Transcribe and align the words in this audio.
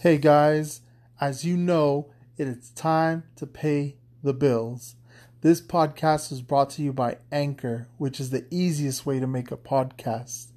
Hey 0.00 0.18
guys, 0.18 0.82
as 1.22 1.46
you 1.46 1.56
know, 1.56 2.10
it 2.36 2.46
is 2.46 2.68
time 2.72 3.22
to 3.36 3.46
pay 3.46 3.96
the 4.22 4.34
bills. 4.34 4.94
This 5.40 5.62
podcast 5.62 6.30
is 6.30 6.42
brought 6.42 6.68
to 6.70 6.82
you 6.82 6.92
by 6.92 7.16
Anchor, 7.32 7.88
which 7.96 8.20
is 8.20 8.28
the 8.28 8.44
easiest 8.50 9.06
way 9.06 9.20
to 9.20 9.26
make 9.26 9.50
a 9.50 9.56
podcast. 9.56 10.48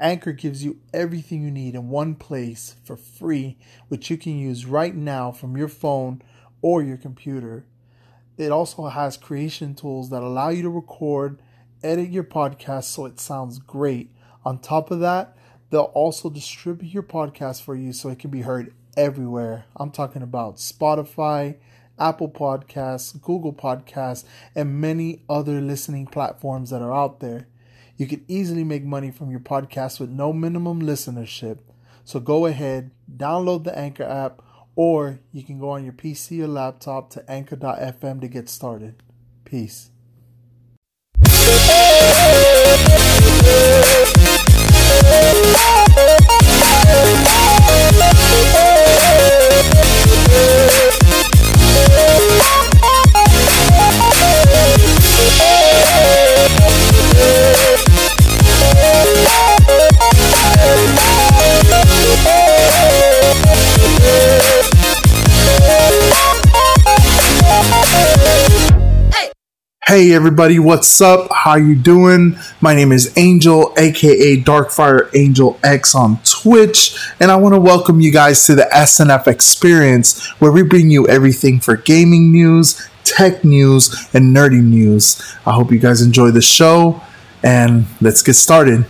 Anchor 0.00 0.32
gives 0.32 0.64
you 0.64 0.80
everything 0.92 1.44
you 1.44 1.52
need 1.52 1.76
in 1.76 1.88
one 1.88 2.16
place 2.16 2.74
for 2.82 2.96
free, 2.96 3.56
which 3.86 4.10
you 4.10 4.16
can 4.16 4.36
use 4.36 4.66
right 4.66 4.96
now 4.96 5.30
from 5.30 5.56
your 5.56 5.68
phone 5.68 6.20
or 6.60 6.82
your 6.82 6.96
computer. 6.96 7.66
It 8.38 8.50
also 8.50 8.88
has 8.88 9.16
creation 9.16 9.76
tools 9.76 10.10
that 10.10 10.24
allow 10.24 10.48
you 10.48 10.62
to 10.62 10.68
record, 10.68 11.40
edit 11.84 12.10
your 12.10 12.24
podcast 12.24 12.84
so 12.84 13.06
it 13.06 13.20
sounds 13.20 13.60
great. 13.60 14.10
On 14.44 14.58
top 14.58 14.90
of 14.90 14.98
that, 14.98 15.36
they'll 15.70 15.92
also 15.94 16.28
distribute 16.28 16.92
your 16.92 17.04
podcast 17.04 17.62
for 17.62 17.76
you 17.76 17.92
so 17.92 18.08
it 18.08 18.18
can 18.18 18.32
be 18.32 18.40
heard 18.40 18.74
everywhere. 18.96 19.64
I'm 19.76 19.90
talking 19.90 20.22
about 20.22 20.56
Spotify, 20.56 21.56
Apple 21.98 22.30
Podcasts, 22.30 23.20
Google 23.20 23.52
Podcasts, 23.52 24.24
and 24.54 24.80
many 24.80 25.22
other 25.28 25.60
listening 25.60 26.06
platforms 26.06 26.70
that 26.70 26.82
are 26.82 26.94
out 26.94 27.20
there. 27.20 27.46
You 27.96 28.06
can 28.06 28.24
easily 28.28 28.64
make 28.64 28.84
money 28.84 29.10
from 29.10 29.30
your 29.30 29.40
podcast 29.40 30.00
with 30.00 30.08
no 30.08 30.32
minimum 30.32 30.80
listenership. 30.80 31.58
So 32.04 32.18
go 32.18 32.46
ahead, 32.46 32.90
download 33.14 33.64
the 33.64 33.78
Anchor 33.78 34.04
app, 34.04 34.40
or 34.74 35.20
you 35.32 35.42
can 35.42 35.58
go 35.58 35.70
on 35.70 35.84
your 35.84 35.92
PC 35.92 36.40
or 36.40 36.46
laptop 36.46 37.10
to 37.10 37.30
anchor.fm 37.30 38.20
to 38.22 38.28
get 38.28 38.48
started. 38.48 39.02
Peace. 39.44 39.90
Yeah. 48.90 49.20
Hey 69.90 70.12
everybody, 70.12 70.60
what's 70.60 71.00
up? 71.00 71.32
How 71.32 71.56
you 71.56 71.74
doing? 71.74 72.38
My 72.60 72.76
name 72.76 72.92
is 72.92 73.12
Angel, 73.16 73.74
aka 73.76 74.36
Darkfire 74.40 75.10
Angel 75.16 75.58
X 75.64 75.96
on 75.96 76.20
Twitch, 76.22 76.96
and 77.18 77.28
I 77.28 77.34
want 77.34 77.56
to 77.56 77.60
welcome 77.60 78.00
you 78.00 78.12
guys 78.12 78.46
to 78.46 78.54
the 78.54 78.72
S&F 78.72 79.26
Experience, 79.26 80.28
where 80.38 80.52
we 80.52 80.62
bring 80.62 80.92
you 80.92 81.08
everything 81.08 81.58
for 81.58 81.74
gaming 81.74 82.30
news, 82.30 82.88
tech 83.02 83.42
news, 83.42 84.08
and 84.14 84.32
nerdy 84.32 84.62
news. 84.62 85.20
I 85.44 85.54
hope 85.54 85.72
you 85.72 85.80
guys 85.80 86.02
enjoy 86.02 86.30
the 86.30 86.40
show, 86.40 87.02
and 87.42 87.86
let's 88.00 88.22
get 88.22 88.34
started. 88.34 88.86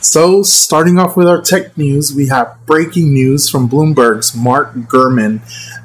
So, 0.00 0.44
starting 0.44 0.96
off 0.96 1.16
with 1.16 1.26
our 1.26 1.42
tech 1.42 1.76
news, 1.76 2.14
we 2.14 2.28
have 2.28 2.56
breaking 2.66 3.12
news 3.12 3.50
from 3.50 3.68
Bloomberg's 3.68 4.32
Mark 4.32 4.72
Gurman. 4.74 5.40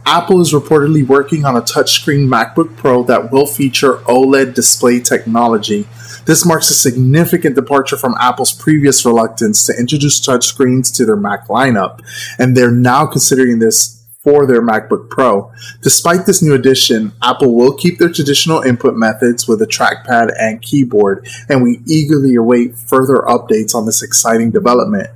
Apple 0.05 0.39
is 0.39 0.53
reportedly 0.53 1.05
working 1.05 1.45
on 1.45 1.55
a 1.55 1.61
touchscreen 1.61 2.27
MacBook 2.27 2.77
Pro 2.77 3.01
that 3.05 3.31
will 3.31 3.47
feature 3.47 3.95
OLED 4.05 4.53
display 4.53 4.99
technology. 4.99 5.87
This 6.25 6.45
marks 6.45 6.69
a 6.69 6.75
significant 6.75 7.55
departure 7.55 7.97
from 7.97 8.13
Apple's 8.19 8.53
previous 8.53 9.03
reluctance 9.03 9.65
to 9.65 9.73
introduce 9.79 10.21
touchscreens 10.21 10.95
to 10.95 11.05
their 11.05 11.15
Mac 11.15 11.47
lineup, 11.47 11.99
and 12.37 12.55
they're 12.55 12.69
now 12.69 13.07
considering 13.07 13.57
this 13.57 14.02
for 14.23 14.47
their 14.47 14.61
MacBook 14.61 15.09
Pro. 15.09 15.51
Despite 15.81 16.25
this 16.25 16.41
new 16.41 16.53
addition, 16.53 17.11
Apple 17.21 17.55
will 17.55 17.73
keep 17.73 17.99
their 17.99 18.11
traditional 18.11 18.61
input 18.61 18.95
methods 18.95 19.47
with 19.47 19.61
a 19.61 19.67
trackpad 19.67 20.33
and 20.39 20.61
keyboard, 20.61 21.27
and 21.49 21.61
we 21.61 21.81
eagerly 21.85 22.35
await 22.35 22.77
further 22.77 23.17
updates 23.27 23.75
on 23.75 23.85
this 23.85 24.01
exciting 24.01 24.51
development. 24.51 25.09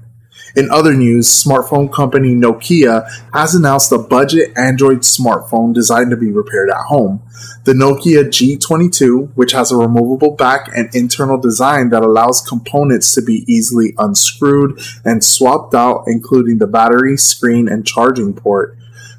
In 0.56 0.72
other 0.72 0.94
news, 0.94 1.28
smartphone 1.28 1.92
company 1.94 2.34
Nokia 2.34 3.08
has 3.32 3.54
announced 3.54 3.92
a 3.92 4.00
budget 4.00 4.58
Android 4.58 5.02
smartphone 5.02 5.72
designed 5.72 6.10
to 6.10 6.18
be 6.18 6.32
repaired 6.32 6.72
at 6.72 6.86
home. 6.86 7.22
The 7.66 7.74
Nokia 7.74 8.26
G22, 8.26 9.34
which 9.36 9.52
has 9.52 9.72
a 9.72 9.78
removable 9.78 10.32
back 10.32 10.70
and 10.76 10.90
internal 10.96 11.38
design 11.38 11.90
that 11.90 12.02
allows 12.02 12.42
components 12.42 13.14
to 13.14 13.22
be 13.22 13.46
easily 13.48 13.94
unscrewed 14.00 14.82
and 15.06 15.24
swapped 15.24 15.76
out, 15.76 16.06
including 16.08 16.58
the 16.58 16.68
battery, 16.68 17.18
screen, 17.18 17.68
and 17.68 17.86
charging 17.86 18.34
port. 18.34 18.76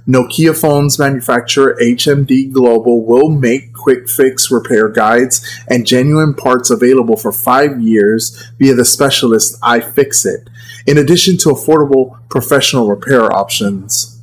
Nokia 0.08 0.58
phones 0.58 0.98
manufacturer 0.98 1.76
HMD 1.82 2.50
Global 2.50 3.04
will 3.04 3.28
make 3.28 3.74
quick 3.74 4.08
fix 4.08 4.50
repair 4.50 4.88
guides 4.88 5.46
and 5.68 5.86
genuine 5.86 6.32
parts 6.32 6.70
available 6.70 7.16
for 7.16 7.30
five 7.30 7.80
years 7.80 8.50
via 8.58 8.74
the 8.74 8.86
specialist 8.86 9.60
iFixit, 9.60 10.48
in 10.86 10.96
addition 10.96 11.36
to 11.36 11.50
affordable 11.50 12.18
professional 12.30 12.88
repair 12.88 13.30
options. 13.30 14.18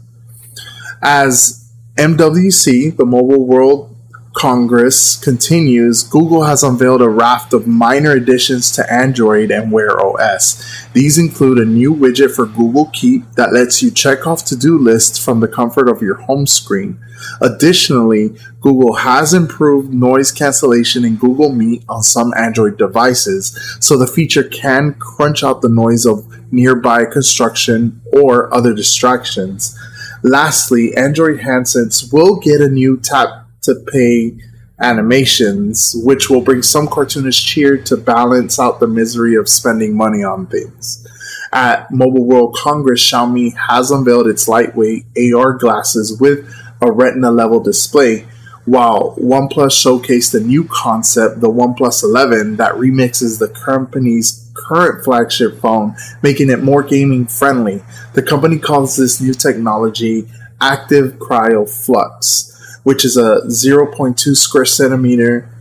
As 1.03 1.71
MWC, 1.97 2.97
the 2.97 3.05
Mobile 3.05 3.45
World 3.45 3.94
Congress 4.35 5.15
continues, 5.15 6.03
Google 6.03 6.43
has 6.43 6.61
unveiled 6.61 7.01
a 7.01 7.07
raft 7.07 7.53
of 7.53 7.67
minor 7.67 8.11
additions 8.11 8.69
to 8.73 8.93
Android 8.93 9.49
and 9.49 9.71
Wear 9.71 9.97
OS. 9.97 10.61
These 10.91 11.17
include 11.17 11.57
a 11.57 11.65
new 11.65 11.95
widget 11.95 12.35
for 12.35 12.45
Google 12.45 12.87
Keep 12.87 13.31
that 13.35 13.53
lets 13.53 13.81
you 13.81 13.89
check 13.89 14.27
off 14.27 14.43
to 14.45 14.57
do 14.57 14.77
lists 14.77 15.23
from 15.23 15.39
the 15.39 15.47
comfort 15.47 15.87
of 15.87 16.01
your 16.01 16.15
home 16.15 16.45
screen. 16.47 16.99
Additionally, 17.39 18.35
Google 18.59 18.95
has 18.95 19.33
improved 19.33 19.93
noise 19.93 20.33
cancellation 20.33 21.05
in 21.05 21.15
Google 21.15 21.53
Meet 21.53 21.85
on 21.87 22.03
some 22.03 22.33
Android 22.35 22.77
devices, 22.77 23.77
so 23.79 23.97
the 23.97 24.05
feature 24.05 24.43
can 24.43 24.95
crunch 24.95 25.45
out 25.45 25.61
the 25.61 25.69
noise 25.69 26.05
of 26.05 26.51
nearby 26.51 27.05
construction 27.05 28.01
or 28.11 28.53
other 28.53 28.73
distractions. 28.73 29.79
Lastly, 30.23 30.93
Android 30.93 31.39
handsets 31.39 32.11
will 32.11 32.35
get 32.37 32.59
a 32.59 32.67
new 32.67 32.97
tap 32.97 33.44
to 33.65 33.75
pay 33.91 34.37
animations, 34.79 35.95
which 36.03 36.29
will 36.29 36.41
bring 36.41 36.61
some 36.61 36.87
cartoonists 36.87 37.41
cheer 37.41 37.77
to 37.77 37.95
balance 37.95 38.59
out 38.59 38.79
the 38.79 38.87
misery 38.87 39.35
of 39.35 39.47
spending 39.47 39.95
money 39.95 40.23
on 40.23 40.47
things. 40.47 41.07
At 41.53 41.89
Mobile 41.91 42.25
World 42.25 42.55
Congress, 42.55 43.01
Xiaomi 43.01 43.55
has 43.69 43.91
unveiled 43.91 44.27
its 44.27 44.47
lightweight 44.47 45.05
AR 45.33 45.53
glasses 45.53 46.19
with 46.19 46.53
a 46.81 46.91
retina 46.91 47.31
level 47.31 47.61
display, 47.61 48.25
while 48.65 49.15
OnePlus 49.17 49.71
showcased 49.71 50.33
a 50.33 50.43
new 50.43 50.65
concept, 50.65 51.39
the 51.39 51.49
OnePlus 51.49 52.03
11, 52.03 52.57
that 52.57 52.73
remixes 52.73 53.39
the 53.39 53.47
company's 53.47 54.51
current 54.53 55.05
flagship 55.05 55.59
phone, 55.59 55.95
making 56.21 56.49
it 56.49 56.63
more 56.63 56.83
gaming 56.83 57.27
friendly. 57.27 57.83
The 58.13 58.23
company 58.23 58.57
calls 58.57 58.97
this 58.97 59.21
new 59.21 59.33
technology 59.33 60.27
Active 60.59 61.13
CryoFlux 61.13 62.54
which 62.85 63.03
is 63.03 63.17
a 63.17 63.41
0.2 63.47 64.35
square 64.37 64.63
centimeter 64.63 65.51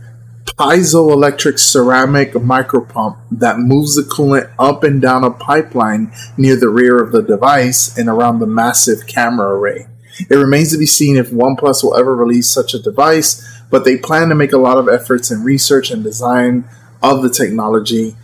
piezoelectric 0.45 1.59
ceramic 1.59 2.33
micropump 2.33 3.17
that 3.31 3.57
moves 3.57 3.95
the 3.95 4.03
coolant 4.03 4.53
up 4.57 4.83
and 4.83 5.01
down 5.01 5.23
a 5.23 5.31
pipeline 5.31 6.13
near 6.37 6.55
the 6.55 6.69
rear 6.69 7.03
of 7.03 7.11
the 7.11 7.21
device 7.21 7.97
and 7.97 8.07
around 8.07 8.39
the 8.39 8.45
massive 8.45 9.07
camera 9.07 9.49
array. 9.49 9.87
It 10.29 10.35
remains 10.35 10.71
to 10.71 10.77
be 10.77 10.85
seen 10.85 11.17
if 11.17 11.31
OnePlus 11.31 11.83
will 11.83 11.97
ever 11.97 12.15
release 12.15 12.49
such 12.49 12.73
a 12.73 12.81
device, 12.81 13.43
but 13.69 13.83
they 13.83 13.97
plan 13.97 14.29
to 14.29 14.35
make 14.35 14.53
a 14.53 14.57
lot 14.57 14.77
of 14.77 14.87
efforts 14.87 15.29
in 15.29 15.43
research 15.43 15.91
and 15.91 16.03
design 16.03 16.63
of 17.03 17.21
the 17.21 17.29
technology. 17.29 18.15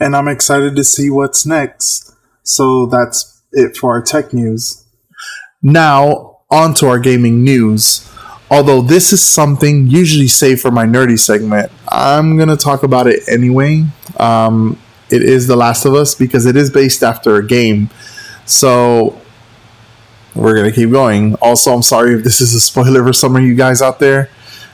And 0.00 0.16
I'm 0.16 0.28
excited 0.28 0.74
to 0.74 0.82
see 0.82 1.08
what's 1.10 1.46
next. 1.46 2.12
So 2.42 2.86
that's 2.86 3.42
it 3.52 3.76
for 3.76 3.92
our 3.92 4.02
tech 4.02 4.32
news. 4.32 4.84
Now, 5.62 6.27
on 6.50 6.72
to 6.74 6.86
our 6.86 6.98
gaming 6.98 7.44
news. 7.44 8.10
Although 8.50 8.80
this 8.80 9.12
is 9.12 9.22
something 9.22 9.88
usually 9.88 10.28
saved 10.28 10.60
for 10.60 10.70
my 10.70 10.86
nerdy 10.86 11.18
segment, 11.18 11.70
I'm 11.88 12.36
going 12.36 12.48
to 12.48 12.56
talk 12.56 12.82
about 12.82 13.06
it 13.06 13.28
anyway. 13.28 13.84
Um, 14.16 14.78
it 15.10 15.22
is 15.22 15.46
The 15.46 15.56
Last 15.56 15.84
of 15.84 15.94
Us 15.94 16.14
because 16.14 16.46
it 16.46 16.56
is 16.56 16.70
based 16.70 17.02
after 17.02 17.36
a 17.36 17.46
game. 17.46 17.90
So 18.46 19.20
we're 20.34 20.54
going 20.54 20.70
to 20.70 20.74
keep 20.74 20.90
going. 20.90 21.34
Also, 21.36 21.74
I'm 21.74 21.82
sorry 21.82 22.14
if 22.14 22.24
this 22.24 22.40
is 22.40 22.54
a 22.54 22.60
spoiler 22.60 23.04
for 23.04 23.12
some 23.12 23.36
of 23.36 23.42
you 23.42 23.54
guys 23.54 23.82
out 23.82 23.98
there, 23.98 24.30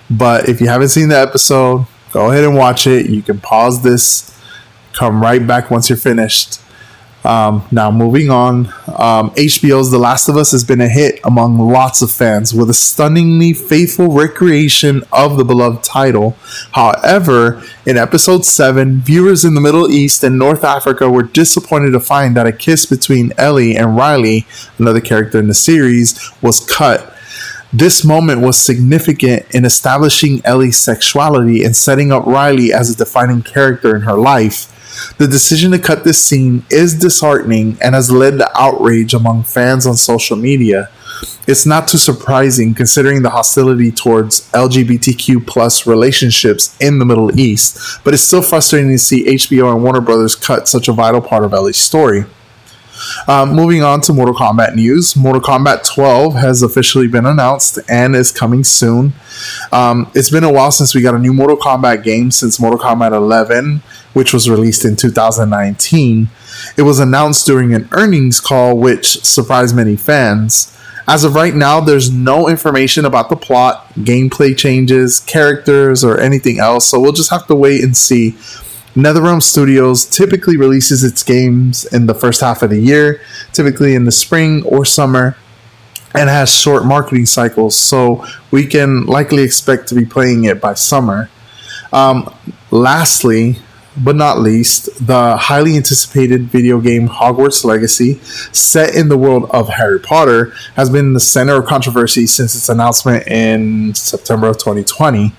but 0.08 0.48
if 0.48 0.60
you 0.60 0.68
haven't 0.68 0.90
seen 0.90 1.08
the 1.08 1.18
episode, 1.18 1.86
go 2.12 2.30
ahead 2.30 2.44
and 2.44 2.54
watch 2.54 2.86
it. 2.86 3.06
You 3.06 3.22
can 3.22 3.40
pause 3.40 3.82
this, 3.82 4.40
come 4.92 5.20
right 5.20 5.44
back 5.44 5.70
once 5.72 5.88
you're 5.88 5.98
finished. 5.98 6.60
Um, 7.24 7.66
now, 7.70 7.90
moving 7.90 8.28
on, 8.28 8.66
um, 8.86 9.30
HBO's 9.30 9.90
The 9.90 9.98
Last 9.98 10.28
of 10.28 10.36
Us 10.36 10.52
has 10.52 10.62
been 10.62 10.82
a 10.82 10.88
hit 10.88 11.20
among 11.24 11.58
lots 11.58 12.02
of 12.02 12.10
fans 12.10 12.52
with 12.52 12.68
a 12.68 12.74
stunningly 12.74 13.54
faithful 13.54 14.08
recreation 14.08 15.02
of 15.10 15.38
the 15.38 15.44
beloved 15.44 15.82
title. 15.82 16.36
However, 16.72 17.62
in 17.86 17.96
episode 17.96 18.44
7, 18.44 19.00
viewers 19.00 19.42
in 19.42 19.54
the 19.54 19.60
Middle 19.62 19.90
East 19.90 20.22
and 20.22 20.38
North 20.38 20.64
Africa 20.64 21.08
were 21.08 21.22
disappointed 21.22 21.92
to 21.92 22.00
find 22.00 22.36
that 22.36 22.46
a 22.46 22.52
kiss 22.52 22.84
between 22.84 23.32
Ellie 23.38 23.74
and 23.74 23.96
Riley, 23.96 24.46
another 24.78 25.00
character 25.00 25.38
in 25.38 25.48
the 25.48 25.54
series, 25.54 26.30
was 26.42 26.60
cut. 26.60 27.10
This 27.72 28.04
moment 28.04 28.40
was 28.40 28.56
significant 28.56 29.46
in 29.52 29.64
establishing 29.64 30.42
Ellie's 30.44 30.78
sexuality 30.78 31.64
and 31.64 31.74
setting 31.74 32.12
up 32.12 32.24
Riley 32.26 32.72
as 32.72 32.90
a 32.90 32.96
defining 32.96 33.42
character 33.42 33.96
in 33.96 34.02
her 34.02 34.14
life. 34.14 34.70
The 35.18 35.26
decision 35.26 35.70
to 35.72 35.78
cut 35.78 36.04
this 36.04 36.22
scene 36.22 36.64
is 36.70 36.98
disheartening 36.98 37.78
and 37.80 37.94
has 37.94 38.10
led 38.10 38.38
to 38.38 38.58
outrage 38.58 39.14
among 39.14 39.44
fans 39.44 39.86
on 39.86 39.96
social 39.96 40.36
media. 40.36 40.90
It's 41.46 41.66
not 41.66 41.88
too 41.88 41.98
surprising 41.98 42.74
considering 42.74 43.22
the 43.22 43.30
hostility 43.30 43.90
towards 43.92 44.50
LGBTQ 44.52 45.46
plus 45.46 45.86
relationships 45.86 46.76
in 46.80 46.98
the 46.98 47.04
Middle 47.04 47.38
East, 47.38 48.00
but 48.02 48.14
it's 48.14 48.22
still 48.22 48.42
frustrating 48.42 48.90
to 48.90 48.98
see 48.98 49.24
HBO 49.24 49.72
and 49.72 49.82
Warner 49.82 50.00
Brothers 50.00 50.34
cut 50.34 50.68
such 50.68 50.88
a 50.88 50.92
vital 50.92 51.20
part 51.20 51.44
of 51.44 51.52
Ellie's 51.52 51.76
story. 51.76 52.24
Um, 53.26 53.54
moving 53.54 53.82
on 53.82 54.00
to 54.02 54.12
Mortal 54.12 54.34
Kombat 54.34 54.74
news. 54.74 55.16
Mortal 55.16 55.42
Kombat 55.42 55.84
12 55.84 56.34
has 56.34 56.62
officially 56.62 57.08
been 57.08 57.26
announced 57.26 57.78
and 57.88 58.14
is 58.14 58.30
coming 58.30 58.64
soon. 58.64 59.12
Um, 59.72 60.10
it's 60.14 60.30
been 60.30 60.44
a 60.44 60.52
while 60.52 60.70
since 60.70 60.94
we 60.94 61.02
got 61.02 61.14
a 61.14 61.18
new 61.18 61.32
Mortal 61.32 61.56
Kombat 61.56 62.02
game 62.02 62.30
since 62.30 62.60
Mortal 62.60 62.78
Kombat 62.78 63.12
11, 63.12 63.82
which 64.14 64.32
was 64.32 64.48
released 64.48 64.84
in 64.84 64.96
2019. 64.96 66.28
It 66.76 66.82
was 66.82 66.98
announced 66.98 67.46
during 67.46 67.74
an 67.74 67.88
earnings 67.92 68.40
call, 68.40 68.76
which 68.78 69.22
surprised 69.24 69.76
many 69.76 69.96
fans. 69.96 70.70
As 71.06 71.22
of 71.22 71.34
right 71.34 71.54
now, 71.54 71.80
there's 71.80 72.10
no 72.10 72.48
information 72.48 73.04
about 73.04 73.28
the 73.28 73.36
plot, 73.36 73.92
gameplay 73.96 74.56
changes, 74.56 75.20
characters, 75.20 76.02
or 76.02 76.18
anything 76.18 76.58
else, 76.58 76.88
so 76.88 76.98
we'll 76.98 77.12
just 77.12 77.30
have 77.30 77.46
to 77.48 77.54
wait 77.54 77.84
and 77.84 77.94
see 77.94 78.34
NetherRealm 78.96 79.42
Studios 79.42 80.04
typically 80.04 80.56
releases 80.56 81.02
its 81.02 81.22
games 81.24 81.84
in 81.86 82.06
the 82.06 82.14
first 82.14 82.40
half 82.40 82.62
of 82.62 82.70
the 82.70 82.78
year, 82.78 83.20
typically 83.52 83.94
in 83.94 84.04
the 84.04 84.12
spring 84.12 84.62
or 84.64 84.84
summer, 84.84 85.36
and 86.14 86.30
has 86.30 86.54
short 86.54 86.86
marketing 86.86 87.26
cycles, 87.26 87.76
so 87.76 88.24
we 88.52 88.66
can 88.66 89.04
likely 89.04 89.42
expect 89.42 89.88
to 89.88 89.96
be 89.96 90.04
playing 90.04 90.44
it 90.44 90.60
by 90.60 90.74
summer. 90.74 91.28
Um, 91.92 92.32
lastly, 92.70 93.56
but 93.96 94.16
not 94.16 94.40
least, 94.40 95.06
the 95.06 95.36
highly 95.36 95.76
anticipated 95.76 96.42
video 96.44 96.80
game 96.80 97.08
Hogwarts 97.08 97.64
Legacy, 97.64 98.14
set 98.52 98.94
in 98.94 99.08
the 99.08 99.18
world 99.18 99.48
of 99.50 99.68
Harry 99.68 100.00
Potter, 100.00 100.52
has 100.76 100.90
been 100.90 101.12
the 101.12 101.20
center 101.20 101.54
of 101.54 101.66
controversy 101.66 102.26
since 102.26 102.54
its 102.54 102.68
announcement 102.68 103.26
in 103.26 103.94
September 103.94 104.48
of 104.48 104.58
2020. 104.58 105.32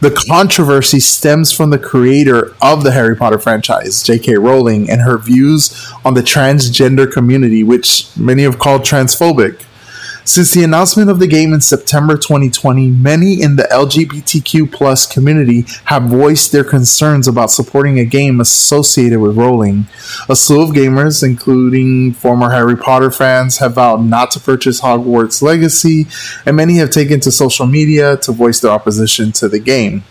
The 0.00 0.24
controversy 0.28 1.00
stems 1.00 1.50
from 1.52 1.70
the 1.70 1.78
creator 1.78 2.54
of 2.60 2.84
the 2.84 2.92
Harry 2.92 3.16
Potter 3.16 3.38
franchise, 3.38 4.02
J.K. 4.02 4.36
Rowling, 4.36 4.90
and 4.90 5.00
her 5.00 5.18
views 5.18 5.90
on 6.04 6.14
the 6.14 6.22
transgender 6.22 7.10
community, 7.10 7.62
which 7.62 8.14
many 8.16 8.42
have 8.42 8.58
called 8.58 8.82
transphobic. 8.82 9.64
Since 10.26 10.52
the 10.52 10.64
announcement 10.64 11.10
of 11.10 11.18
the 11.18 11.26
game 11.26 11.52
in 11.52 11.60
September 11.60 12.16
2020, 12.16 12.88
many 12.88 13.42
in 13.42 13.56
the 13.56 13.64
LGBTQ 13.64 14.72
plus 14.72 15.04
community 15.04 15.66
have 15.84 16.04
voiced 16.04 16.50
their 16.50 16.64
concerns 16.64 17.28
about 17.28 17.50
supporting 17.50 17.98
a 17.98 18.06
game 18.06 18.40
associated 18.40 19.20
with 19.20 19.36
Rowling. 19.36 19.86
A 20.30 20.34
slew 20.34 20.62
of 20.62 20.70
gamers, 20.70 21.22
including 21.22 22.14
former 22.14 22.50
Harry 22.50 22.74
Potter 22.74 23.10
fans, 23.10 23.58
have 23.58 23.74
vowed 23.74 24.02
not 24.02 24.30
to 24.30 24.40
purchase 24.40 24.80
Hogwarts 24.80 25.42
Legacy, 25.42 26.06
and 26.46 26.56
many 26.56 26.76
have 26.76 26.88
taken 26.88 27.20
to 27.20 27.30
social 27.30 27.66
media 27.66 28.16
to 28.16 28.32
voice 28.32 28.60
their 28.60 28.70
opposition 28.70 29.30
to 29.32 29.46
the 29.46 29.58
game. 29.58 30.04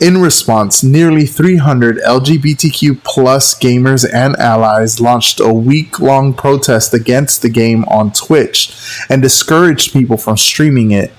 In 0.00 0.18
response, 0.18 0.82
nearly 0.82 1.26
300 1.26 1.98
LGBTQ 1.98 3.04
plus 3.04 3.54
gamers 3.58 4.08
and 4.12 4.34
allies 4.36 5.00
launched 5.00 5.38
a 5.38 5.52
week 5.52 6.00
long 6.00 6.34
protest 6.34 6.92
against 6.92 7.42
the 7.42 7.48
game 7.48 7.84
on 7.84 8.12
Twitch 8.12 8.74
and 9.08 9.22
discouraged 9.22 9.92
people 9.92 10.16
from 10.16 10.36
streaming 10.36 10.90
it. 10.90 11.12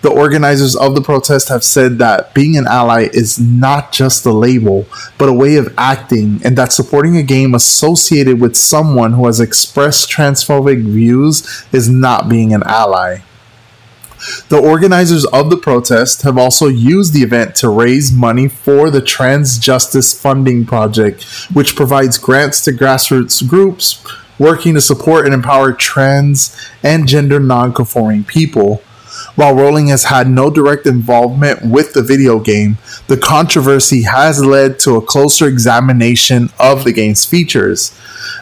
The 0.00 0.10
organizers 0.10 0.74
of 0.74 0.94
the 0.94 1.02
protest 1.02 1.50
have 1.50 1.62
said 1.62 1.98
that 1.98 2.32
being 2.32 2.56
an 2.56 2.66
ally 2.66 3.08
is 3.12 3.38
not 3.38 3.92
just 3.92 4.24
a 4.24 4.32
label, 4.32 4.86
but 5.18 5.28
a 5.28 5.34
way 5.34 5.56
of 5.56 5.74
acting, 5.76 6.40
and 6.42 6.56
that 6.56 6.72
supporting 6.72 7.16
a 7.16 7.22
game 7.22 7.54
associated 7.54 8.40
with 8.40 8.56
someone 8.56 9.12
who 9.12 9.26
has 9.26 9.40
expressed 9.40 10.10
transphobic 10.10 10.82
views 10.82 11.66
is 11.72 11.90
not 11.90 12.28
being 12.28 12.54
an 12.54 12.62
ally. 12.64 13.18
The 14.48 14.58
organizers 14.58 15.24
of 15.26 15.50
the 15.50 15.56
protest 15.56 16.22
have 16.22 16.38
also 16.38 16.68
used 16.68 17.12
the 17.12 17.22
event 17.22 17.54
to 17.56 17.68
raise 17.68 18.12
money 18.12 18.48
for 18.48 18.90
the 18.90 19.00
Trans 19.00 19.58
Justice 19.58 20.18
Funding 20.18 20.64
Project, 20.64 21.24
which 21.52 21.76
provides 21.76 22.18
grants 22.18 22.62
to 22.64 22.72
grassroots 22.72 23.46
groups 23.46 24.04
working 24.38 24.74
to 24.74 24.80
support 24.80 25.24
and 25.24 25.34
empower 25.34 25.72
trans 25.72 26.56
and 26.82 27.08
gender 27.08 27.40
non-conforming 27.40 28.24
people. 28.24 28.82
While 29.34 29.54
Rowling 29.54 29.88
has 29.88 30.04
had 30.04 30.28
no 30.28 30.50
direct 30.50 30.86
involvement 30.86 31.64
with 31.64 31.92
the 31.92 32.02
video 32.02 32.38
game, 32.40 32.78
the 33.06 33.16
controversy 33.16 34.02
has 34.02 34.44
led 34.44 34.78
to 34.80 34.96
a 34.96 35.02
closer 35.02 35.46
examination 35.46 36.50
of 36.58 36.84
the 36.84 36.92
game's 36.92 37.24
features. 37.24 37.98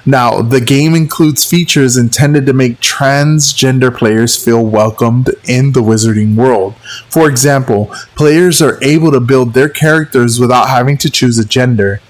Now, 0.07 0.43
the 0.43 0.61
game 0.61 0.95
includes 0.95 1.45
features 1.45 1.97
intended 1.97 2.47
to 2.47 2.53
make 2.53 2.81
transgender 2.81 3.97
players 3.97 4.43
feel 4.43 4.65
welcomed 4.65 5.31
in 5.45 5.73
the 5.73 5.83
wizarding 5.83 6.35
world. 6.35 6.75
For 7.09 7.29
example, 7.29 7.87
players 8.15 8.61
are 8.63 8.83
able 8.83 9.11
to 9.13 9.21
build 9.21 9.55
their 9.55 9.69
characters 9.69 10.39
without 10.39 10.69
having 10.69 10.99
to 10.99 11.11
choose 11.11 11.39
a 11.39 11.45
gender. 11.45 12.01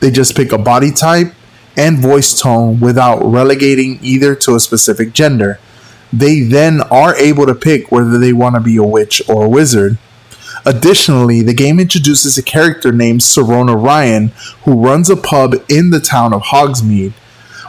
They 0.00 0.10
just 0.10 0.36
pick 0.36 0.52
a 0.52 0.58
body 0.58 0.90
type 0.90 1.32
and 1.76 1.98
voice 1.98 2.38
tone 2.38 2.80
without 2.80 3.24
relegating 3.24 3.98
either 4.02 4.34
to 4.36 4.54
a 4.54 4.60
specific 4.60 5.12
gender. 5.12 5.58
They 6.16 6.40
then 6.40 6.80
are 6.92 7.16
able 7.16 7.44
to 7.46 7.56
pick 7.56 7.90
whether 7.90 8.18
they 8.18 8.32
want 8.32 8.54
to 8.54 8.60
be 8.60 8.76
a 8.76 8.84
witch 8.84 9.20
or 9.28 9.44
a 9.44 9.48
wizard. 9.48 9.98
Additionally, 10.64 11.42
the 11.42 11.54
game 11.54 11.80
introduces 11.80 12.38
a 12.38 12.42
character 12.42 12.92
named 12.92 13.20
Sirona 13.20 13.74
Ryan 13.74 14.28
who 14.64 14.80
runs 14.80 15.10
a 15.10 15.16
pub 15.16 15.54
in 15.68 15.90
the 15.90 15.98
town 15.98 16.32
of 16.32 16.42
Hogsmeade. 16.42 17.12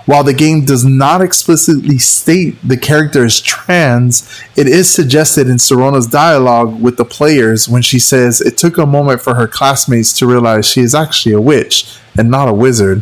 While 0.06 0.24
the 0.24 0.34
game 0.34 0.64
does 0.64 0.86
not 0.86 1.22
explicitly 1.22 1.98
state 1.98 2.56
the 2.64 2.78
character 2.78 3.26
is 3.26 3.42
trans, 3.42 4.30
it 4.56 4.68
is 4.68 4.94
suggested 4.94 5.48
in 5.48 5.58
Sirona's 5.58 6.06
dialogue 6.06 6.80
with 6.80 6.98
the 6.98 7.06
players 7.06 7.68
when 7.68 7.82
she 7.82 7.98
says 7.98 8.40
it 8.40 8.58
took 8.60 8.78
a 8.78 8.86
moment 8.86 9.22
for 9.22 9.34
her 9.34 9.48
classmates 9.48 10.14
to 10.20 10.28
realize 10.28 10.68
she 10.68 10.82
is 10.82 10.94
actually 10.94 11.34
a 11.34 11.42
witch 11.42 11.98
and 12.16 12.30
not 12.30 12.48
a 12.48 12.54
wizard. 12.54 13.02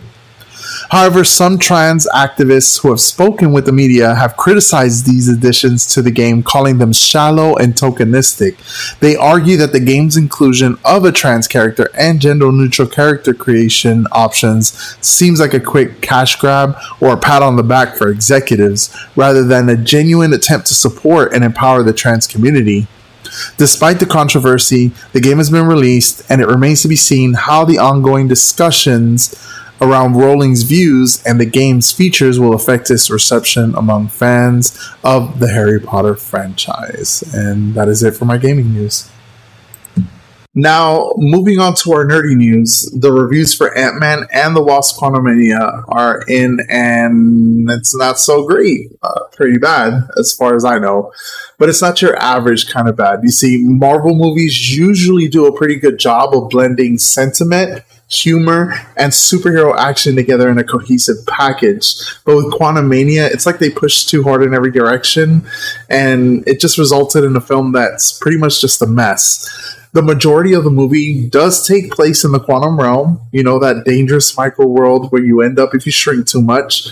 However, 0.89 1.23
some 1.23 1.57
trans 1.57 2.07
activists 2.15 2.81
who 2.81 2.89
have 2.89 2.99
spoken 2.99 3.51
with 3.51 3.65
the 3.65 3.71
media 3.71 4.15
have 4.15 4.37
criticized 4.37 5.05
these 5.05 5.27
additions 5.27 5.85
to 5.94 6.01
the 6.01 6.11
game, 6.11 6.44
calling 6.44 6.77
them 6.77 6.94
shallow 6.94 7.56
and 7.56 7.73
tokenistic. 7.73 8.57
They 8.99 9.15
argue 9.15 9.57
that 9.57 9.71
the 9.71 9.80
game's 9.80 10.18
inclusion 10.18 10.77
of 10.85 11.06
a 11.06 11.11
trans 11.11 11.47
character 11.47 11.89
and 11.97 12.21
gender 12.21 12.51
neutral 12.51 12.87
character 12.87 13.33
creation 13.33 14.06
options 14.11 14.97
seems 15.01 15.39
like 15.39 15.53
a 15.53 15.59
quick 15.59 16.01
cash 16.01 16.35
grab 16.35 16.75
or 16.99 17.13
a 17.13 17.18
pat 17.18 17.42
on 17.42 17.56
the 17.56 17.63
back 17.63 17.95
for 17.95 18.09
executives, 18.09 18.95
rather 19.15 19.44
than 19.44 19.69
a 19.69 19.77
genuine 19.77 20.33
attempt 20.33 20.68
to 20.68 20.73
support 20.73 21.33
and 21.33 21.44
empower 21.44 21.83
the 21.83 21.94
trans 21.94 22.27
community. 22.27 22.87
Despite 23.57 23.99
the 23.99 24.06
controversy, 24.06 24.92
the 25.11 25.21
game 25.21 25.37
has 25.37 25.49
been 25.49 25.65
released, 25.65 26.30
and 26.30 26.42
it 26.42 26.47
remains 26.47 26.81
to 26.83 26.87
be 26.87 26.95
seen 26.95 27.33
how 27.33 27.65
the 27.65 27.80
ongoing 27.80 28.27
discussions 28.27 29.33
around 29.83 30.16
Rowling's 30.16 30.63
views 30.63 31.21
and 31.25 31.40
the 31.40 31.45
game's 31.45 31.92
features 31.92 32.40
will 32.40 32.54
affect 32.54 32.90
its 32.90 33.09
reception 33.09 33.75
among 33.75 34.07
fans 34.07 34.80
of 35.04 35.40
the 35.40 35.49
Harry 35.49 35.80
Potter 35.80 36.16
franchise. 36.16 37.21
And 37.33 37.75
that 37.75 37.90
is 37.90 38.02
it 38.02 38.16
for 38.16 38.25
my 38.25 38.37
gaming 38.37 38.73
news. 38.73 39.09
Now, 40.56 41.13
moving 41.18 41.57
on 41.57 41.73
to 41.78 41.94
our 41.94 42.06
nerdy 42.06 42.35
news, 42.35 42.83
the 42.92 43.11
reviews 43.11 43.56
for 43.56 43.75
Ant 43.75 43.99
Man 43.99 44.28
and 44.31 44.56
the 44.56 44.61
Wasp 44.61 44.99
Quantumania 44.99 45.83
are 45.87 46.23
in, 46.28 46.59
and 46.69 47.68
it's 47.71 47.95
not 47.95 48.19
so 48.19 48.45
great. 48.45 48.92
Uh, 49.02 49.21
pretty 49.31 49.57
bad, 49.57 50.07
as 50.16 50.31
far 50.31 50.56
as 50.56 50.63
I 50.63 50.78
know. 50.78 51.11
But 51.57 51.69
it's 51.69 51.81
not 51.81 52.04
your 52.04 52.16
average 52.18 52.71
kind 52.71 52.87
of 52.87 52.95
bad. 52.95 53.21
You 53.23 53.31
see, 53.31 53.63
Marvel 53.63 54.13
movies 54.13 54.78
usually 54.78 55.28
do 55.28 55.47
a 55.47 55.57
pretty 55.57 55.75
good 55.75 55.97
job 55.97 56.35
of 56.35 56.49
blending 56.49 56.99
sentiment 56.99 57.83
humor, 58.13 58.73
and 58.97 59.11
superhero 59.11 59.75
action 59.75 60.15
together 60.15 60.49
in 60.49 60.57
a 60.57 60.63
cohesive 60.63 61.25
package. 61.27 61.95
But 62.25 62.35
with 62.35 62.53
Quantumania, 62.53 63.31
it's 63.31 63.45
like 63.45 63.59
they 63.59 63.69
pushed 63.69 64.09
too 64.09 64.23
hard 64.23 64.43
in 64.43 64.53
every 64.53 64.71
direction, 64.71 65.45
and 65.89 66.47
it 66.47 66.59
just 66.59 66.77
resulted 66.77 67.23
in 67.23 67.35
a 67.35 67.41
film 67.41 67.71
that's 67.71 68.17
pretty 68.17 68.37
much 68.37 68.61
just 68.61 68.81
a 68.81 68.87
mess. 68.87 69.49
The 69.93 70.01
majority 70.01 70.53
of 70.53 70.63
the 70.63 70.71
movie 70.71 71.27
does 71.27 71.67
take 71.67 71.91
place 71.91 72.23
in 72.23 72.31
the 72.31 72.39
quantum 72.39 72.79
realm, 72.79 73.21
you 73.31 73.43
know, 73.43 73.59
that 73.59 73.85
dangerous 73.85 74.35
micro 74.35 74.65
world 74.65 75.11
where 75.11 75.23
you 75.23 75.41
end 75.41 75.59
up 75.59 75.75
if 75.75 75.85
you 75.85 75.91
shrink 75.91 76.27
too 76.27 76.41
much. 76.41 76.87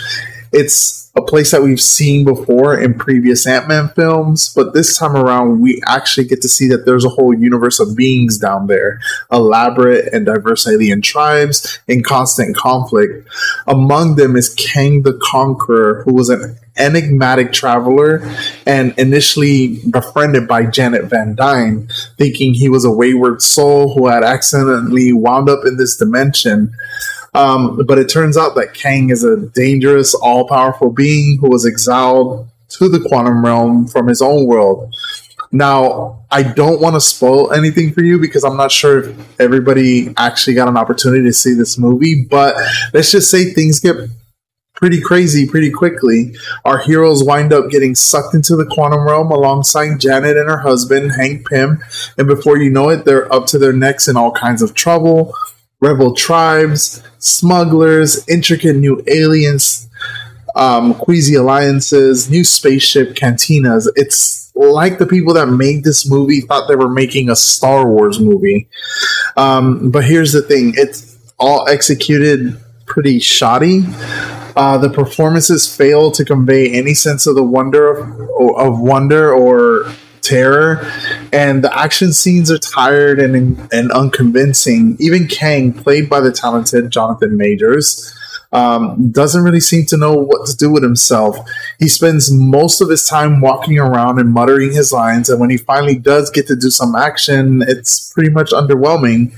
It's 0.51 1.00
a 1.15 1.21
place 1.21 1.51
that 1.51 1.61
we've 1.61 1.81
seen 1.81 2.23
before 2.23 2.79
in 2.79 2.93
previous 2.93 3.45
Ant 3.45 3.67
Man 3.67 3.89
films, 3.89 4.53
but 4.53 4.73
this 4.73 4.97
time 4.97 5.15
around, 5.15 5.59
we 5.59 5.81
actually 5.85 6.25
get 6.25 6.41
to 6.41 6.49
see 6.49 6.67
that 6.69 6.85
there's 6.85 7.03
a 7.03 7.09
whole 7.09 7.33
universe 7.33 7.79
of 7.79 7.97
beings 7.97 8.37
down 8.37 8.67
there, 8.67 8.99
elaborate 9.31 10.13
and 10.13 10.25
diverse 10.25 10.67
alien 10.67 11.01
tribes 11.01 11.79
in 11.87 12.01
constant 12.01 12.55
conflict. 12.55 13.27
Among 13.67 14.15
them 14.15 14.35
is 14.37 14.53
Kang 14.53 15.03
the 15.03 15.19
Conqueror, 15.21 16.03
who 16.03 16.13
was 16.13 16.29
an 16.29 16.57
enigmatic 16.77 17.51
traveler 17.51 18.21
and 18.65 18.97
initially 18.97 19.79
befriended 19.89 20.47
by 20.47 20.65
Janet 20.65 21.05
Van 21.05 21.35
Dyne, 21.35 21.89
thinking 22.17 22.53
he 22.53 22.69
was 22.69 22.85
a 22.85 22.91
wayward 22.91 23.41
soul 23.41 23.93
who 23.93 24.07
had 24.07 24.23
accidentally 24.23 25.11
wound 25.11 25.49
up 25.49 25.65
in 25.65 25.77
this 25.77 25.97
dimension. 25.97 26.73
Um, 27.33 27.81
but 27.85 27.97
it 27.97 28.09
turns 28.09 28.37
out 28.37 28.55
that 28.55 28.73
Kang 28.73 29.09
is 29.09 29.23
a 29.23 29.37
dangerous, 29.37 30.13
all 30.13 30.47
powerful 30.47 30.91
being 30.91 31.37
who 31.39 31.49
was 31.49 31.65
exiled 31.65 32.47
to 32.69 32.89
the 32.89 32.99
quantum 32.99 33.43
realm 33.43 33.87
from 33.87 34.07
his 34.07 34.21
own 34.21 34.45
world. 34.45 34.93
Now, 35.51 36.25
I 36.31 36.43
don't 36.43 36.81
want 36.81 36.95
to 36.95 37.01
spoil 37.01 37.51
anything 37.51 37.91
for 37.91 38.01
you 38.01 38.19
because 38.19 38.43
I'm 38.43 38.55
not 38.55 38.71
sure 38.71 38.99
if 38.99 39.39
everybody 39.39 40.13
actually 40.15 40.53
got 40.53 40.69
an 40.69 40.77
opportunity 40.77 41.23
to 41.23 41.33
see 41.33 41.53
this 41.53 41.77
movie, 41.77 42.25
but 42.29 42.55
let's 42.93 43.11
just 43.11 43.29
say 43.29 43.45
things 43.51 43.79
get 43.79 43.97
pretty 44.73 45.01
crazy 45.01 45.47
pretty 45.47 45.69
quickly. 45.69 46.33
Our 46.63 46.79
heroes 46.79 47.23
wind 47.23 47.51
up 47.51 47.69
getting 47.69 47.95
sucked 47.95 48.33
into 48.33 48.55
the 48.55 48.65
quantum 48.65 49.01
realm 49.01 49.29
alongside 49.29 49.99
Janet 49.99 50.37
and 50.37 50.49
her 50.49 50.59
husband, 50.59 51.11
Hank 51.11 51.47
Pym, 51.47 51.83
and 52.17 52.27
before 52.27 52.57
you 52.57 52.69
know 52.69 52.89
it, 52.89 53.03
they're 53.03 53.31
up 53.31 53.45
to 53.47 53.59
their 53.59 53.73
necks 53.73 54.07
in 54.07 54.15
all 54.15 54.31
kinds 54.31 54.61
of 54.61 54.73
trouble 54.73 55.33
rebel 55.81 56.13
tribes, 56.13 57.03
smugglers, 57.17 58.27
intricate 58.29 58.75
new 58.75 59.03
aliens, 59.07 59.89
um, 60.55 60.93
queasy 60.93 61.35
alliances, 61.35 62.29
new 62.29 62.43
spaceship 62.43 63.15
cantinas. 63.15 63.87
It's 63.95 64.51
like 64.55 64.99
the 64.99 65.07
people 65.07 65.33
that 65.33 65.47
made 65.47 65.83
this 65.83 66.09
movie 66.09 66.41
thought 66.41 66.67
they 66.67 66.75
were 66.75 66.89
making 66.89 67.29
a 67.29 67.35
Star 67.35 67.87
Wars 67.87 68.19
movie. 68.19 68.69
Um, 69.35 69.91
but 69.91 70.05
here's 70.05 70.33
the 70.33 70.41
thing 70.41 70.73
it's 70.75 71.17
all 71.39 71.67
executed 71.67 72.61
pretty 72.85 73.19
shoddy. 73.19 73.83
Uh, 74.55 74.77
the 74.77 74.89
performances 74.89 75.73
fail 75.73 76.11
to 76.11 76.25
convey 76.25 76.69
any 76.71 76.93
sense 76.93 77.25
of 77.25 77.35
the 77.35 77.43
wonder 77.43 77.89
of, 77.89 78.57
of 78.57 78.79
wonder 78.79 79.33
or 79.33 79.91
terror, 80.21 80.91
and 81.33 81.63
the 81.63 81.77
action 81.77 82.13
scenes 82.13 82.51
are 82.51 82.59
tired 82.59 83.19
and 83.19 83.57
and 83.71 83.91
unconvincing. 83.91 84.97
Even 84.99 85.27
Kang, 85.27 85.73
played 85.73 86.09
by 86.09 86.19
the 86.19 86.31
talented 86.31 86.91
Jonathan 86.91 87.37
Majors, 87.37 88.13
um, 88.51 89.11
doesn't 89.11 89.43
really 89.43 89.59
seem 89.59 89.85
to 89.87 89.97
know 89.97 90.13
what 90.13 90.45
to 90.47 90.55
do 90.55 90.71
with 90.71 90.83
himself. 90.83 91.37
He 91.79 91.87
spends 91.87 92.31
most 92.31 92.81
of 92.81 92.89
his 92.89 93.05
time 93.05 93.41
walking 93.41 93.79
around 93.79 94.19
and 94.19 94.33
muttering 94.33 94.73
his 94.73 94.91
lines, 94.91 95.29
and 95.29 95.39
when 95.39 95.49
he 95.49 95.57
finally 95.57 95.95
does 95.97 96.29
get 96.29 96.47
to 96.47 96.55
do 96.55 96.69
some 96.69 96.95
action, 96.95 97.63
it's 97.67 98.11
pretty 98.13 98.29
much 98.29 98.51
underwhelming 98.51 99.31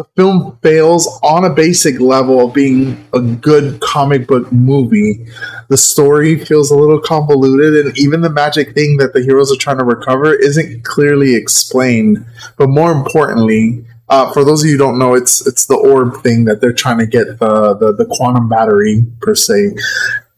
the 0.00 0.22
film 0.22 0.58
fails 0.62 1.06
on 1.22 1.44
a 1.44 1.50
basic 1.50 2.00
level 2.00 2.46
of 2.46 2.54
being 2.54 3.06
a 3.12 3.20
good 3.20 3.80
comic 3.80 4.26
book 4.26 4.50
movie. 4.50 5.26
The 5.68 5.76
story 5.76 6.42
feels 6.42 6.70
a 6.70 6.76
little 6.76 7.00
convoluted, 7.00 7.84
and 7.84 7.98
even 7.98 8.22
the 8.22 8.30
magic 8.30 8.74
thing 8.74 8.96
that 8.96 9.12
the 9.12 9.22
heroes 9.22 9.52
are 9.52 9.58
trying 9.58 9.78
to 9.78 9.84
recover 9.84 10.34
isn't 10.34 10.84
clearly 10.84 11.34
explained. 11.34 12.24
But 12.56 12.70
more 12.70 12.92
importantly, 12.92 13.84
uh, 14.08 14.32
for 14.32 14.42
those 14.44 14.62
of 14.62 14.70
you 14.70 14.72
who 14.72 14.78
don't 14.78 14.98
know, 14.98 15.14
it's 15.14 15.46
it's 15.46 15.66
the 15.66 15.76
orb 15.76 16.22
thing 16.22 16.46
that 16.46 16.60
they're 16.60 16.72
trying 16.72 16.98
to 16.98 17.06
get 17.06 17.38
the, 17.38 17.74
the 17.74 17.92
the 17.92 18.06
quantum 18.06 18.48
battery 18.48 19.04
per 19.20 19.34
se. 19.34 19.74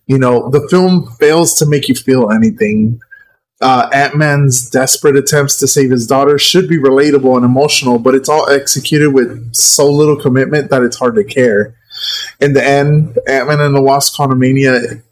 You 0.06 0.18
know, 0.18 0.50
the 0.50 0.66
film 0.68 1.06
fails 1.20 1.54
to 1.54 1.66
make 1.66 1.88
you 1.88 1.94
feel 1.94 2.32
anything 2.32 3.00
uh, 3.62 3.88
Ant 3.92 4.16
Man's 4.16 4.68
desperate 4.68 5.16
attempts 5.16 5.56
to 5.58 5.68
save 5.68 5.90
his 5.90 6.06
daughter 6.06 6.38
should 6.38 6.68
be 6.68 6.78
relatable 6.78 7.36
and 7.36 7.44
emotional, 7.44 7.98
but 7.98 8.14
it's 8.14 8.28
all 8.28 8.50
executed 8.50 9.10
with 9.12 9.54
so 9.54 9.90
little 9.90 10.16
commitment 10.16 10.70
that 10.70 10.82
it's 10.82 10.98
hard 10.98 11.14
to 11.14 11.24
care. 11.24 11.76
In 12.40 12.54
the 12.54 12.64
end, 12.64 13.18
Ant 13.28 13.48
Man 13.48 13.60
and 13.60 13.74
the 13.74 13.80
Wasp 13.80 14.18
Quantumania 14.18 15.02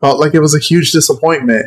felt 0.00 0.18
like 0.18 0.34
it 0.34 0.40
was 0.40 0.54
a 0.54 0.58
huge 0.58 0.90
disappointment. 0.90 1.64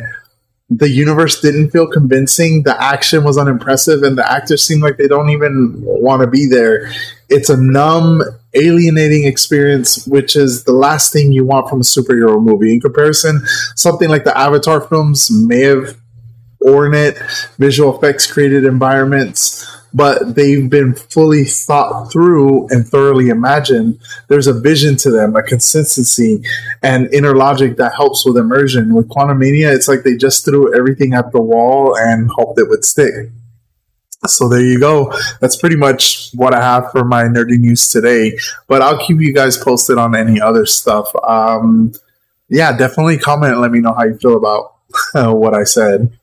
The 0.68 0.90
universe 0.90 1.40
didn't 1.40 1.70
feel 1.70 1.86
convincing, 1.86 2.64
the 2.64 2.80
action 2.80 3.24
was 3.24 3.38
unimpressive, 3.38 4.02
and 4.02 4.18
the 4.18 4.30
actors 4.30 4.62
seem 4.62 4.80
like 4.80 4.98
they 4.98 5.08
don't 5.08 5.30
even 5.30 5.74
want 5.78 6.22
to 6.22 6.26
be 6.26 6.46
there. 6.46 6.92
It's 7.28 7.48
a 7.48 7.56
numb, 7.56 8.20
alienating 8.56 9.24
experience, 9.24 10.06
which 10.06 10.36
is 10.36 10.64
the 10.64 10.72
last 10.72 11.12
thing 11.12 11.32
you 11.32 11.44
want 11.44 11.68
from 11.68 11.80
a 11.80 11.84
superhero 11.84 12.42
movie. 12.42 12.72
In 12.72 12.80
comparison, 12.80 13.42
something 13.74 14.08
like 14.08 14.24
the 14.24 14.36
Avatar 14.36 14.80
films 14.80 15.30
may 15.30 15.60
have 15.60 15.96
ornate 16.66 17.16
visual 17.58 17.96
effects 17.96 18.30
created 18.30 18.64
environments, 18.64 19.64
but 19.94 20.34
they've 20.34 20.68
been 20.68 20.94
fully 20.94 21.44
thought 21.44 22.10
through 22.12 22.68
and 22.68 22.86
thoroughly 22.86 23.28
imagined. 23.28 23.98
There's 24.28 24.46
a 24.46 24.52
vision 24.52 24.96
to 24.96 25.10
them, 25.10 25.36
a 25.36 25.42
consistency, 25.42 26.42
and 26.82 27.12
inner 27.14 27.34
logic 27.34 27.76
that 27.76 27.94
helps 27.94 28.26
with 28.26 28.36
immersion. 28.36 28.94
With 28.94 29.08
Quantumania, 29.08 29.74
it's 29.74 29.88
like 29.88 30.02
they 30.02 30.16
just 30.16 30.44
threw 30.44 30.76
everything 30.76 31.14
at 31.14 31.32
the 31.32 31.40
wall 31.40 31.96
and 31.96 32.30
hoped 32.30 32.58
it 32.58 32.68
would 32.68 32.84
stick. 32.84 33.30
So 34.28 34.48
there 34.48 34.60
you 34.60 34.78
go. 34.80 35.12
That's 35.40 35.56
pretty 35.56 35.76
much 35.76 36.30
what 36.34 36.54
I 36.54 36.62
have 36.62 36.90
for 36.90 37.04
my 37.04 37.24
nerdy 37.24 37.58
news 37.58 37.88
today. 37.88 38.38
But 38.66 38.82
I'll 38.82 39.04
keep 39.04 39.20
you 39.20 39.32
guys 39.32 39.56
posted 39.56 39.98
on 39.98 40.14
any 40.14 40.40
other 40.40 40.66
stuff. 40.66 41.10
Um, 41.22 41.92
yeah, 42.48 42.76
definitely 42.76 43.18
comment 43.18 43.58
let 43.58 43.70
me 43.70 43.80
know 43.80 43.92
how 43.92 44.04
you 44.04 44.16
feel 44.18 44.36
about 44.36 44.74
what 45.36 45.54
I 45.54 45.64
said. 45.64 46.16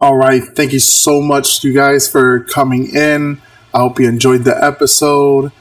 All 0.00 0.16
right. 0.16 0.42
Thank 0.42 0.72
you 0.72 0.80
so 0.80 1.20
much, 1.20 1.62
you 1.62 1.72
guys, 1.72 2.10
for 2.10 2.40
coming 2.40 2.94
in. 2.94 3.40
I 3.72 3.78
hope 3.78 4.00
you 4.00 4.08
enjoyed 4.08 4.42
the 4.42 4.62
episode 4.62 5.52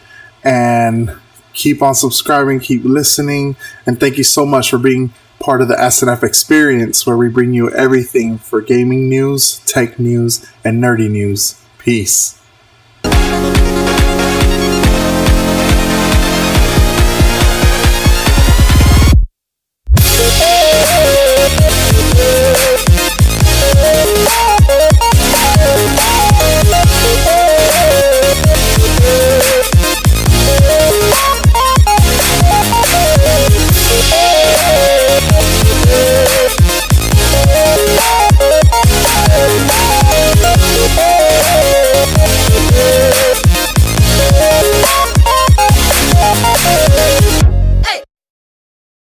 and 0.44 1.16
keep 1.54 1.82
on 1.82 1.94
subscribing, 1.94 2.60
keep 2.60 2.84
listening. 2.84 3.56
And 3.86 4.00
thank 4.00 4.18
you 4.18 4.24
so 4.24 4.46
much 4.46 4.72
for 4.72 4.80
being 4.80 5.14
part 5.42 5.62
of 5.62 5.68
the 5.68 5.80
S&F 5.80 6.24
experience 6.24 7.06
where 7.06 7.18
we 7.18 7.28
bring 7.28 7.54
you 7.54 7.70
everything 7.72 8.38
for 8.38 8.62
gaming 8.62 9.10
news, 9.10 9.60
tech 9.66 10.00
news, 10.00 10.50
and 10.64 10.82
nerdy 10.82 11.10
news. 11.10 11.62
Peace. 11.78 12.41